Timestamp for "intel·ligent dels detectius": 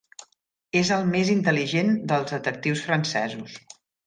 1.33-2.83